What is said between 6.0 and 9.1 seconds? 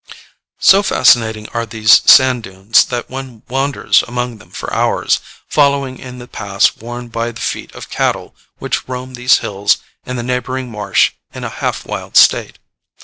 the paths worn by the feet of cattle which